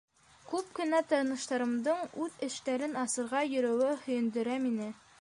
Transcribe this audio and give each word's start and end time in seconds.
Күп 0.51 0.71
кенә 0.79 1.01
таныштарымдың 1.11 2.01
үҙ 2.25 2.41
эштәрен 2.49 2.99
асырға 3.05 3.47
йөрөүе 3.55 3.95
һөйөндөрә 4.07 4.61
мине. 4.69 4.95